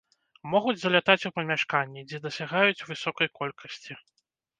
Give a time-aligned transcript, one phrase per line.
[0.51, 3.99] Могуць залятаць у памяшканні, дзе дасягаюць высокай колькасці.